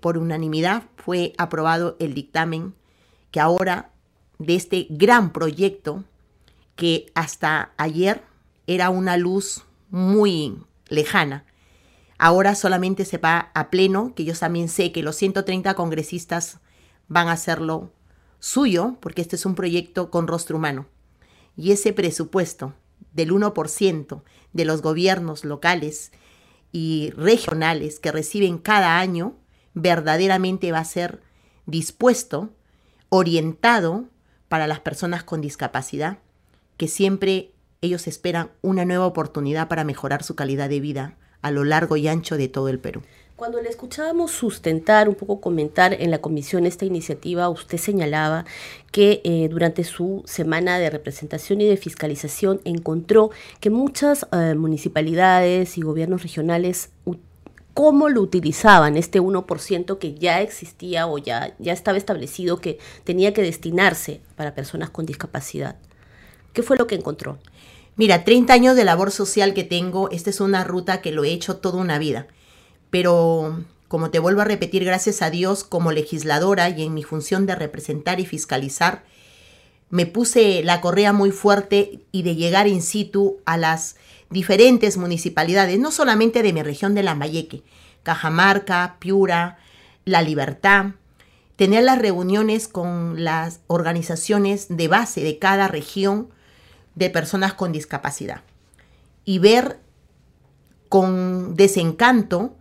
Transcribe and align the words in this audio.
por 0.00 0.18
unanimidad 0.18 0.84
fue 0.96 1.32
aprobado 1.38 1.96
el 2.00 2.14
dictamen 2.14 2.74
que 3.30 3.40
ahora 3.40 3.92
de 4.38 4.56
este 4.56 4.86
gran 4.90 5.32
proyecto 5.32 6.04
que 6.74 7.12
hasta 7.14 7.72
ayer 7.76 8.22
era 8.66 8.90
una 8.90 9.16
luz 9.16 9.64
muy 9.90 10.64
lejana. 10.88 11.44
Ahora 12.18 12.54
solamente 12.54 13.04
se 13.04 13.18
va 13.18 13.50
a 13.54 13.70
pleno, 13.70 14.14
que 14.14 14.24
yo 14.24 14.34
también 14.34 14.68
sé 14.68 14.92
que 14.92 15.02
los 15.02 15.16
130 15.16 15.74
congresistas 15.74 16.60
van 17.08 17.28
a 17.28 17.32
hacerlo 17.32 17.92
suyo, 18.38 18.96
porque 19.00 19.22
este 19.22 19.36
es 19.36 19.46
un 19.46 19.54
proyecto 19.54 20.10
con 20.10 20.26
rostro 20.26 20.56
humano. 20.56 20.86
Y 21.56 21.72
ese 21.72 21.92
presupuesto 21.92 22.74
del 23.12 23.32
1% 23.32 24.22
de 24.52 24.64
los 24.64 24.82
gobiernos 24.82 25.44
locales 25.44 26.12
y 26.72 27.10
regionales 27.16 27.98
que 27.98 28.12
reciben 28.12 28.58
cada 28.58 28.98
año 28.98 29.34
verdaderamente 29.74 30.72
va 30.72 30.78
a 30.78 30.84
ser 30.84 31.20
dispuesto, 31.66 32.50
orientado 33.08 34.06
para 34.48 34.66
las 34.66 34.80
personas 34.80 35.24
con 35.24 35.40
discapacidad, 35.40 36.18
que 36.76 36.88
siempre 36.88 37.52
ellos 37.80 38.06
esperan 38.06 38.50
una 38.62 38.84
nueva 38.84 39.06
oportunidad 39.06 39.68
para 39.68 39.84
mejorar 39.84 40.22
su 40.22 40.34
calidad 40.34 40.68
de 40.68 40.80
vida 40.80 41.16
a 41.42 41.50
lo 41.50 41.64
largo 41.64 41.96
y 41.96 42.08
ancho 42.08 42.36
de 42.36 42.48
todo 42.48 42.68
el 42.68 42.78
Perú. 42.78 43.02
Cuando 43.36 43.62
le 43.62 43.70
escuchábamos 43.70 44.32
sustentar, 44.32 45.08
un 45.08 45.14
poco 45.14 45.40
comentar 45.40 45.94
en 45.94 46.10
la 46.10 46.18
comisión 46.18 46.66
esta 46.66 46.84
iniciativa, 46.84 47.48
usted 47.48 47.78
señalaba 47.78 48.44
que 48.92 49.22
eh, 49.24 49.48
durante 49.48 49.82
su 49.82 50.22
semana 50.26 50.78
de 50.78 50.90
representación 50.90 51.62
y 51.62 51.66
de 51.66 51.78
fiscalización 51.78 52.60
encontró 52.64 53.30
que 53.60 53.70
muchas 53.70 54.26
eh, 54.32 54.54
municipalidades 54.56 55.78
y 55.78 55.80
gobiernos 55.80 56.22
regionales 56.22 56.90
cómo 57.80 58.10
lo 58.10 58.20
utilizaban 58.20 58.98
este 58.98 59.22
1% 59.22 59.98
que 59.98 60.12
ya 60.12 60.42
existía 60.42 61.06
o 61.06 61.16
ya, 61.16 61.54
ya 61.58 61.72
estaba 61.72 61.96
establecido 61.96 62.60
que 62.60 62.78
tenía 63.04 63.32
que 63.32 63.40
destinarse 63.40 64.20
para 64.36 64.54
personas 64.54 64.90
con 64.90 65.06
discapacidad. 65.06 65.76
¿Qué 66.52 66.62
fue 66.62 66.76
lo 66.76 66.86
que 66.86 66.96
encontró? 66.96 67.38
Mira, 67.96 68.24
30 68.24 68.52
años 68.52 68.76
de 68.76 68.84
labor 68.84 69.10
social 69.10 69.54
que 69.54 69.64
tengo, 69.64 70.10
esta 70.10 70.28
es 70.28 70.42
una 70.42 70.62
ruta 70.62 71.00
que 71.00 71.10
lo 71.10 71.24
he 71.24 71.30
hecho 71.30 71.56
toda 71.56 71.80
una 71.80 71.98
vida 71.98 72.26
pero 72.90 73.64
como 73.88 74.10
te 74.10 74.18
vuelvo 74.18 74.42
a 74.42 74.44
repetir, 74.44 74.84
gracias 74.84 75.22
a 75.22 75.30
Dios 75.30 75.64
como 75.64 75.92
legisladora 75.92 76.68
y 76.68 76.82
en 76.82 76.94
mi 76.94 77.02
función 77.02 77.46
de 77.46 77.54
representar 77.54 78.20
y 78.20 78.26
fiscalizar, 78.26 79.04
me 79.90 80.06
puse 80.06 80.62
la 80.62 80.80
correa 80.80 81.12
muy 81.12 81.32
fuerte 81.32 82.04
y 82.12 82.22
de 82.22 82.36
llegar 82.36 82.68
in 82.68 82.80
situ 82.80 83.38
a 83.44 83.56
las 83.56 83.96
diferentes 84.30 84.96
municipalidades, 84.96 85.78
no 85.78 85.90
solamente 85.90 86.42
de 86.42 86.52
mi 86.52 86.62
región 86.62 86.94
de 86.94 87.02
Lambayeque, 87.02 87.64
Cajamarca, 88.04 88.96
Piura, 89.00 89.58
La 90.04 90.22
Libertad, 90.22 90.92
tener 91.56 91.84
las 91.84 91.98
reuniones 91.98 92.68
con 92.68 93.22
las 93.22 93.60
organizaciones 93.66 94.66
de 94.70 94.88
base 94.88 95.22
de 95.22 95.38
cada 95.38 95.68
región 95.68 96.30
de 96.94 97.10
personas 97.10 97.52
con 97.52 97.72
discapacidad 97.72 98.42
y 99.24 99.40
ver 99.40 99.80
con 100.88 101.56
desencanto 101.56 102.56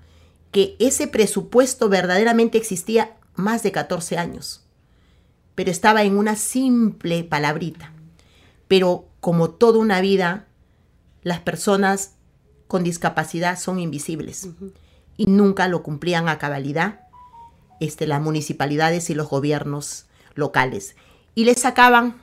que 0.51 0.75
ese 0.79 1.07
presupuesto 1.07 1.89
verdaderamente 1.89 2.57
existía 2.57 3.15
más 3.35 3.63
de 3.63 3.71
14 3.71 4.17
años, 4.17 4.65
pero 5.59 5.71
estaba 5.71 6.03
en 6.03 6.17
una 6.17 6.37
simple 6.37 7.25
palabrita. 7.25 7.91
Pero 8.69 9.09
como 9.19 9.49
toda 9.49 9.79
una 9.79 9.99
vida, 9.99 10.47
las 11.21 11.41
personas 11.41 12.13
con 12.69 12.85
discapacidad 12.85 13.59
son 13.59 13.77
invisibles 13.77 14.47
y 15.17 15.25
nunca 15.25 15.67
lo 15.67 15.83
cumplían 15.83 16.29
a 16.29 16.37
cabalidad 16.37 17.01
este, 17.81 18.07
las 18.07 18.21
municipalidades 18.21 19.09
y 19.09 19.15
los 19.15 19.27
gobiernos 19.27 20.05
locales. 20.33 20.95
Y 21.35 21.43
les 21.43 21.59
sacaban 21.59 22.15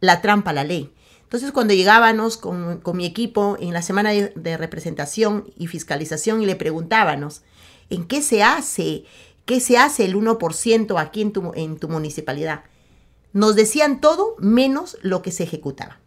la 0.00 0.22
trampa 0.22 0.52
a 0.52 0.54
la 0.54 0.64
ley. 0.64 0.90
Entonces, 1.24 1.52
cuando 1.52 1.74
llegábamos 1.74 2.38
con, 2.38 2.80
mi 2.94 3.04
equipo 3.04 3.58
en 3.60 3.74
la 3.74 3.82
semana 3.82 4.08
de, 4.08 4.32
de, 4.34 4.56
representación 4.56 5.52
y 5.58 5.66
fiscalización 5.66 6.40
y 6.40 6.46
le 6.46 6.56
preguntábamos, 6.56 7.42
en 7.90 8.06
qué 8.06 8.22
se 8.22 8.42
hace, 8.42 9.04
qué 9.44 9.60
se 9.60 9.78
hace 9.78 10.04
el 10.04 10.16
1% 10.16 11.00
aquí 11.00 11.22
en 11.22 11.32
tu, 11.32 11.52
en 11.54 11.78
tu 11.78 11.88
municipalidad. 11.88 12.64
Nos 13.32 13.54
decían 13.54 14.00
todo 14.00 14.34
menos 14.38 14.98
lo 15.02 15.22
que 15.22 15.32
se 15.32 15.44
ejecutaba. 15.44 16.00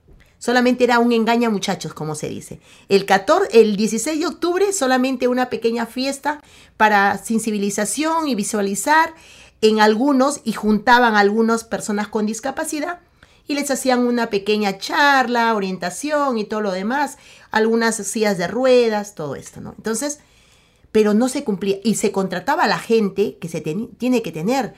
Solamente 0.44 0.84
era 0.84 1.00
un 1.00 1.14
engaña 1.14 1.50
muchachos, 1.50 1.94
como 1.94 2.16
se 2.16 2.28
dice. 2.28 2.60
El, 2.90 3.06
14, 3.06 3.62
el 3.62 3.78
16 3.78 4.20
de 4.20 4.26
octubre 4.26 4.74
solamente 4.74 5.30
una 5.30 5.50
pequeña 5.50 5.86
fiesta 5.86 6.42
para 6.76 7.18
sensibilización 7.18 8.28
y 8.28 8.36
visualizar 8.36 9.14
en 9.62 9.80
algunos 9.80 10.42
y 10.44 10.52
juntaban 10.52 11.16
a 11.16 11.20
algunas 11.20 11.64
personas 11.64 12.10
con 12.10 12.26
discapacidad 12.26 13.00
y 13.48 13.56
les 13.56 13.72
hacían 13.72 14.06
una 14.06 14.30
pequeña 14.30 14.78
charla, 14.78 15.54
orientación 15.56 16.38
y 16.38 16.44
todo 16.44 16.60
lo 16.60 16.72
demás, 16.72 17.18
algunas 17.50 17.96
sillas 17.96 18.38
de 18.38 18.48
ruedas, 18.48 19.16
todo 19.16 19.36
esto, 19.36 19.62
¿no? 19.62 19.74
Entonces, 19.78 20.20
pero 20.94 21.14
no 21.14 21.28
se 21.28 21.44
cumplía. 21.44 21.80
Y 21.84 21.96
se 21.96 22.14
contrataba 22.14 22.64
a 22.64 22.68
la 22.70 22.80
gente 22.80 23.38
que 23.40 23.50
se 23.50 23.59
tiene 23.59 24.22
que 24.22 24.31
tener, 24.31 24.76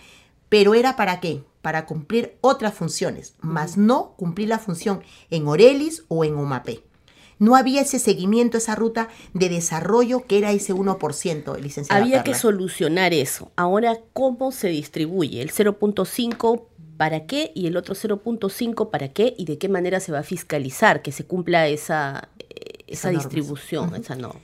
pero 0.50 0.74
era 0.74 0.96
para 0.96 1.20
qué? 1.20 1.44
Para 1.62 1.86
cumplir 1.86 2.38
otras 2.42 2.74
funciones, 2.74 3.36
más 3.42 3.78
no 3.78 4.14
cumplir 4.18 4.48
la 4.48 4.58
función 4.58 5.02
en 5.30 5.48
Orelis 5.48 6.06
o 6.08 6.24
en 6.24 6.36
OMAPE. 6.36 6.84
No 7.38 7.58
había 7.58 7.82
ese 7.82 8.00
seguimiento, 8.00 8.58
esa 8.58 8.76
ruta 8.76 9.10
de 9.34 9.50
desarrollo 9.50 10.26
que 10.26 10.38
era 10.38 10.54
ese 10.54 10.74
1%, 10.74 11.60
licenciado. 11.60 12.02
Había 12.02 12.24
que 12.24 12.34
solucionar 12.34 13.14
eso. 13.14 13.52
Ahora, 13.58 14.00
¿cómo 14.14 14.54
se 14.54 14.70
distribuye? 14.70 15.42
El 15.42 15.52
0.5 15.52 16.64
para 16.96 17.26
qué 17.26 17.52
y 17.54 17.68
el 17.68 17.76
otro 17.76 17.94
0.5 17.94 18.90
para 18.90 19.10
qué 19.10 19.36
y 19.38 19.44
de 19.44 19.58
qué 19.58 19.68
manera 19.68 20.00
se 20.00 20.14
va 20.14 20.20
a 20.20 20.24
fiscalizar 20.24 21.02
que 21.02 21.12
se 21.12 21.26
cumpla 21.26 21.68
esa, 21.68 22.30
eh, 22.40 22.86
esa, 22.88 23.10
distribución, 23.10 23.94
esa 23.96 24.16
norma. 24.16 24.40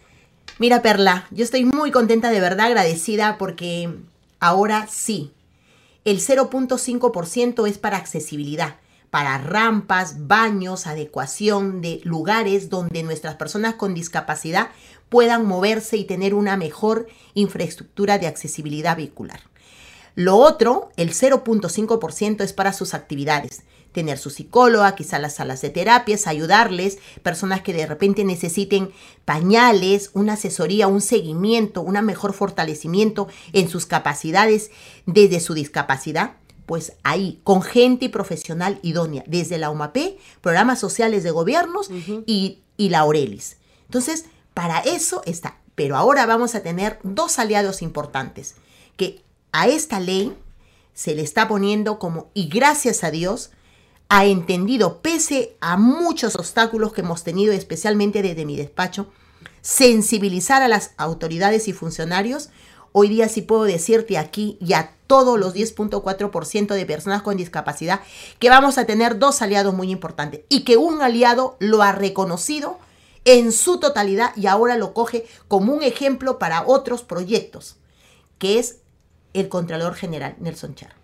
Mira, 0.61 0.83
Perla, 0.83 1.25
yo 1.31 1.43
estoy 1.43 1.65
muy 1.65 1.89
contenta, 1.89 2.29
de 2.29 2.39
verdad 2.39 2.67
agradecida 2.67 3.39
porque 3.39 3.97
ahora 4.39 4.85
sí, 4.87 5.33
el 6.05 6.19
0.5% 6.19 7.67
es 7.67 7.79
para 7.79 7.97
accesibilidad, 7.97 8.75
para 9.09 9.39
rampas, 9.39 10.27
baños, 10.27 10.85
adecuación 10.85 11.81
de 11.81 11.99
lugares 12.03 12.69
donde 12.69 13.01
nuestras 13.01 13.37
personas 13.37 13.73
con 13.73 13.95
discapacidad 13.95 14.69
puedan 15.09 15.47
moverse 15.47 15.97
y 15.97 16.05
tener 16.05 16.35
una 16.35 16.57
mejor 16.57 17.07
infraestructura 17.33 18.19
de 18.19 18.27
accesibilidad 18.27 18.95
vehicular. 18.95 19.41
Lo 20.13 20.35
otro, 20.35 20.91
el 20.95 21.09
0.5% 21.09 22.43
es 22.43 22.53
para 22.53 22.73
sus 22.73 22.93
actividades, 22.93 23.63
tener 23.91 24.17
su 24.17 24.29
psicóloga, 24.29 24.95
quizá 24.95 25.19
las 25.19 25.35
salas 25.35 25.61
de 25.61 25.69
terapias, 25.69 26.27
ayudarles, 26.27 26.99
personas 27.23 27.61
que 27.61 27.73
de 27.73 27.85
repente 27.85 28.23
necesiten 28.23 28.91
pañales, 29.25 30.11
una 30.13 30.33
asesoría, 30.33 30.87
un 30.87 31.01
seguimiento, 31.01 31.81
un 31.81 32.03
mejor 32.05 32.33
fortalecimiento 32.33 33.27
en 33.53 33.69
sus 33.69 33.85
capacidades 33.85 34.71
desde 35.05 35.39
su 35.39 35.53
discapacidad. 35.53 36.33
Pues 36.65 36.93
ahí, 37.03 37.41
con 37.43 37.61
gente 37.61 38.09
profesional 38.09 38.79
idónea, 38.81 39.23
desde 39.27 39.57
la 39.57 39.69
UMAP, 39.69 39.97
programas 40.39 40.79
sociales 40.79 41.23
de 41.23 41.31
gobiernos 41.31 41.89
y, 42.25 42.59
y 42.77 42.89
la 42.89 42.99
Aurelis. 42.99 43.57
Entonces, 43.85 44.25
para 44.53 44.79
eso 44.79 45.21
está. 45.25 45.57
Pero 45.75 45.97
ahora 45.97 46.25
vamos 46.25 46.55
a 46.55 46.63
tener 46.63 46.99
dos 47.03 47.39
aliados 47.39 47.81
importantes, 47.81 48.55
que 48.95 49.21
a 49.51 49.67
esta 49.67 49.99
ley 49.99 50.33
se 50.93 51.15
le 51.15 51.23
está 51.23 51.47
poniendo 51.47 51.99
como, 51.99 52.29
y 52.33 52.47
gracias 52.47 53.03
a 53.03 53.11
Dios, 53.11 53.51
ha 54.13 54.25
entendido, 54.25 55.01
pese 55.01 55.55
a 55.61 55.77
muchos 55.77 56.35
obstáculos 56.35 56.91
que 56.91 56.99
hemos 56.99 57.23
tenido, 57.23 57.53
especialmente 57.53 58.21
desde 58.21 58.45
mi 58.45 58.57
despacho, 58.57 59.07
sensibilizar 59.61 60.61
a 60.61 60.67
las 60.67 60.91
autoridades 60.97 61.69
y 61.69 61.73
funcionarios. 61.73 62.49
Hoy 62.91 63.07
día 63.07 63.29
sí 63.29 63.41
puedo 63.41 63.63
decirte 63.63 64.17
aquí 64.17 64.57
y 64.59 64.73
a 64.73 64.97
todos 65.07 65.39
los 65.39 65.55
10.4% 65.55 66.73
de 66.73 66.85
personas 66.85 67.21
con 67.21 67.37
discapacidad 67.37 68.01
que 68.37 68.49
vamos 68.49 68.77
a 68.77 68.83
tener 68.83 69.17
dos 69.17 69.41
aliados 69.41 69.73
muy 69.73 69.89
importantes 69.91 70.41
y 70.49 70.65
que 70.65 70.75
un 70.75 71.01
aliado 71.01 71.55
lo 71.59 71.81
ha 71.81 71.93
reconocido 71.93 72.79
en 73.23 73.53
su 73.53 73.79
totalidad 73.79 74.35
y 74.35 74.47
ahora 74.47 74.75
lo 74.75 74.93
coge 74.93 75.25
como 75.47 75.71
un 75.73 75.83
ejemplo 75.83 76.37
para 76.37 76.67
otros 76.67 77.03
proyectos, 77.03 77.77
que 78.39 78.59
es 78.59 78.79
el 79.33 79.47
Contralor 79.47 79.95
General 79.95 80.35
Nelson 80.37 80.75
Char. 80.75 81.00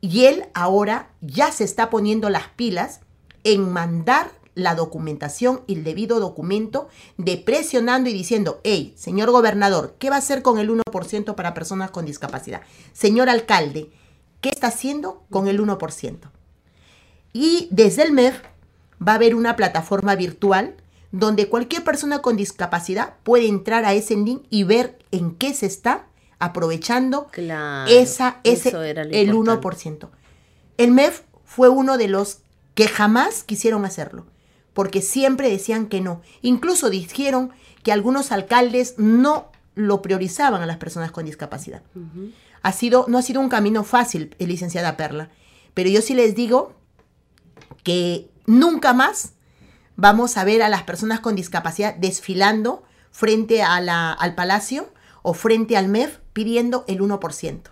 Y 0.00 0.26
él 0.26 0.44
ahora 0.54 1.10
ya 1.20 1.50
se 1.52 1.64
está 1.64 1.90
poniendo 1.90 2.30
las 2.30 2.48
pilas 2.48 3.00
en 3.44 3.72
mandar 3.72 4.30
la 4.56 4.74
documentación 4.74 5.60
y 5.66 5.74
el 5.74 5.84
debido 5.84 6.18
documento 6.18 6.88
de 7.18 7.36
presionando 7.36 8.08
y 8.08 8.12
diciendo, 8.14 8.60
hey, 8.64 8.94
señor 8.96 9.30
gobernador, 9.30 9.96
¿qué 9.98 10.08
va 10.08 10.16
a 10.16 10.20
hacer 10.20 10.42
con 10.42 10.58
el 10.58 10.70
1% 10.70 11.34
para 11.34 11.54
personas 11.54 11.90
con 11.90 12.06
discapacidad? 12.06 12.62
Señor 12.92 13.28
alcalde, 13.28 13.90
¿qué 14.40 14.48
está 14.48 14.68
haciendo 14.68 15.24
con 15.30 15.46
el 15.46 15.60
1%? 15.60 16.18
Y 17.34 17.68
desde 17.70 18.02
el 18.02 18.12
MEF 18.12 18.40
va 19.06 19.12
a 19.12 19.16
haber 19.16 19.34
una 19.34 19.56
plataforma 19.56 20.16
virtual 20.16 20.74
donde 21.12 21.48
cualquier 21.48 21.84
persona 21.84 22.22
con 22.22 22.36
discapacidad 22.36 23.14
puede 23.22 23.46
entrar 23.46 23.84
a 23.84 23.92
ese 23.92 24.16
link 24.16 24.44
y 24.48 24.64
ver 24.64 24.98
en 25.10 25.34
qué 25.34 25.52
se 25.52 25.66
está 25.66 26.06
aprovechando 26.38 27.26
Claro, 27.30 27.90
esa, 27.90 28.40
ese, 28.44 28.68
era 28.88 29.02
el 29.02 29.28
importante. 29.28 29.66
1%. 29.66 30.08
El 30.78 30.90
MEF 30.92 31.22
fue 31.44 31.68
uno 31.68 31.96
de 31.98 32.08
los 32.08 32.38
que 32.74 32.88
jamás 32.88 33.42
quisieron 33.44 33.84
hacerlo, 33.84 34.26
porque 34.74 35.00
siempre 35.00 35.48
decían 35.50 35.86
que 35.86 36.00
no. 36.00 36.20
Incluso 36.42 36.90
dijeron 36.90 37.50
que 37.82 37.92
algunos 37.92 38.32
alcaldes 38.32 38.94
no 38.98 39.50
lo 39.74 40.02
priorizaban 40.02 40.60
a 40.62 40.66
las 40.66 40.76
personas 40.78 41.10
con 41.12 41.24
discapacidad. 41.24 41.82
ha 42.62 42.72
sido, 42.72 43.04
no 43.08 43.18
ha 43.18 43.22
sido 43.22 43.40
un 43.40 43.48
camino 43.48 43.84
fácil, 43.84 44.34
eh, 44.38 44.46
licenciada 44.46 44.96
Perla, 44.96 45.30
pero 45.72 45.88
yo 45.88 46.02
sí 46.02 46.14
les 46.14 46.34
digo 46.34 46.72
que 47.84 48.28
nunca 48.46 48.92
más 48.92 49.32
vamos 49.96 50.36
a 50.36 50.44
ver 50.44 50.62
a 50.62 50.68
las 50.68 50.82
personas 50.82 51.20
con 51.20 51.36
discapacidad 51.36 51.94
desfilando 51.94 52.82
frente 53.10 53.62
a 53.62 53.80
la- 53.80 54.12
al 54.12 54.34
palacio 54.34 54.88
o 55.22 55.32
frente 55.32 55.76
al 55.76 55.88
MEF 55.88 56.18
pidiendo 56.36 56.84
el 56.86 57.00
1%, 57.00 57.62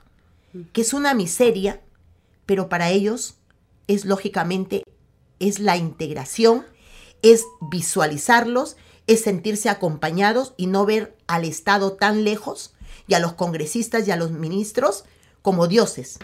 que 0.72 0.80
es 0.80 0.94
una 0.94 1.12
miseria, 1.12 1.82
pero 2.46 2.70
para 2.70 2.88
ellos 2.88 3.34
es 3.88 4.06
lógicamente, 4.06 4.84
es 5.38 5.58
la 5.58 5.76
integración, 5.76 6.64
es 7.20 7.44
visualizarlos, 7.60 8.78
es 9.06 9.20
sentirse 9.20 9.68
acompañados 9.68 10.54
y 10.56 10.66
no 10.66 10.86
ver 10.86 11.14
al 11.26 11.44
Estado 11.44 11.92
tan 11.92 12.24
lejos 12.24 12.72
y 13.06 13.12
a 13.12 13.18
los 13.18 13.34
congresistas 13.34 14.08
y 14.08 14.12
a 14.12 14.16
los 14.16 14.30
ministros 14.30 15.04
como 15.42 15.66
dioses. 15.66 16.18